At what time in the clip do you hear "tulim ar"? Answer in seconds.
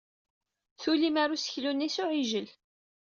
0.81-1.29